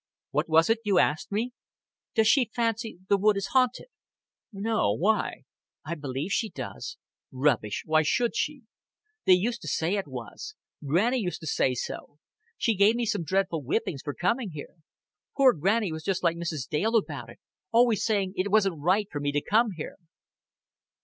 [0.31, 1.51] "What was it you asked me?"
[2.15, 3.85] "Does she fancy the wood is haunted?"
[4.51, 5.43] "No, why?"
[5.85, 6.97] "I believe she does."
[7.31, 7.83] "Rubbish.
[7.85, 8.63] Why should she?"
[9.25, 10.55] "They used to say it was.
[10.83, 12.17] Granny used to say so.
[12.57, 14.73] She gave me some dreadful whippings for coming here.
[15.37, 16.67] Poor Granny was just like Mrs.
[16.67, 17.37] Dale about it
[17.71, 19.97] always saying it wasn't right for me to come here."